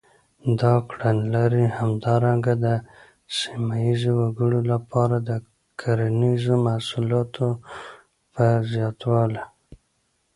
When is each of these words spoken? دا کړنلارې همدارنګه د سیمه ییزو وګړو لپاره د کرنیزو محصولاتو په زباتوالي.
دا 0.61 0.73
کړنلارې 0.89 1.65
همدارنګه 1.79 2.53
د 2.65 2.67
سیمه 3.37 3.75
ییزو 3.85 4.11
وګړو 4.21 4.59
لپاره 4.71 5.15
د 5.29 5.29
کرنیزو 5.79 6.55
محصولاتو 6.67 7.47
په 8.33 8.45
زباتوالي. 8.71 9.43